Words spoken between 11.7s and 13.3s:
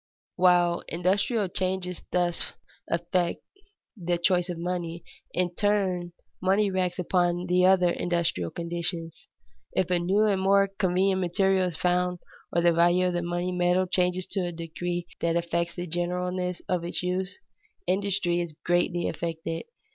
found, or the value of the